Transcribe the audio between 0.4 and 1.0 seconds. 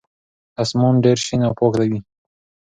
اسمان